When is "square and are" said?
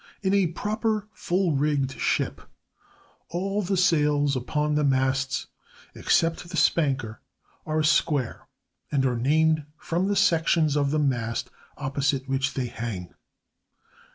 7.83-9.15